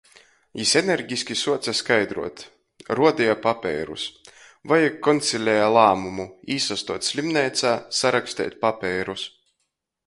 Jis 0.59 0.69
energiski 0.79 1.35
suoce 1.41 1.73
skaidruot, 1.79 2.41
ruodeja 2.99 3.35
papeirus. 3.43 4.07
Vajag 4.73 4.99
konsileja 5.09 5.69
lāmumu. 5.79 6.27
Īsastuot 6.59 7.11
slimneicā, 7.11 7.77
saraksteit 8.03 8.59
papeirus. 8.67 9.31